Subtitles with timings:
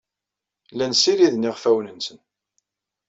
[0.73, 2.19] Llan ssidiren iɣfawen-nsen.